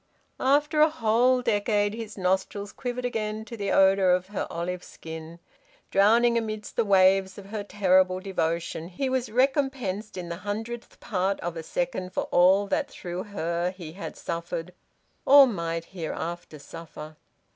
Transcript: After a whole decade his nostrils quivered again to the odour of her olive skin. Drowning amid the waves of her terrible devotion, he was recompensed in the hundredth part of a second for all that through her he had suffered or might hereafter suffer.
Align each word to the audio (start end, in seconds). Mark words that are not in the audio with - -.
After 0.39 0.81
a 0.81 0.89
whole 0.89 1.43
decade 1.43 1.93
his 1.93 2.17
nostrils 2.17 2.71
quivered 2.73 3.05
again 3.05 3.45
to 3.45 3.55
the 3.55 3.71
odour 3.71 4.09
of 4.09 4.29
her 4.29 4.47
olive 4.49 4.83
skin. 4.83 5.37
Drowning 5.91 6.39
amid 6.39 6.63
the 6.63 6.83
waves 6.83 7.37
of 7.37 7.49
her 7.51 7.63
terrible 7.63 8.19
devotion, 8.19 8.87
he 8.87 9.09
was 9.09 9.29
recompensed 9.29 10.17
in 10.17 10.27
the 10.29 10.37
hundredth 10.37 10.99
part 11.01 11.39
of 11.41 11.55
a 11.55 11.61
second 11.61 12.13
for 12.13 12.23
all 12.31 12.65
that 12.65 12.89
through 12.89 13.25
her 13.25 13.69
he 13.77 13.91
had 13.93 14.17
suffered 14.17 14.73
or 15.23 15.45
might 15.45 15.85
hereafter 15.85 16.57
suffer. 16.57 17.15